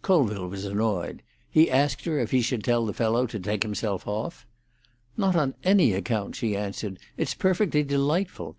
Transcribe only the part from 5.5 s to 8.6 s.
any account!" she answered. "It's perfectly delightful.